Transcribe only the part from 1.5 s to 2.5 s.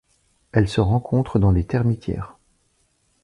les termitières.